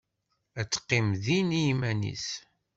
Ad 0.59 0.67
teqqim 0.69 1.07
din 1.25 1.49
iman-is. 1.71 2.27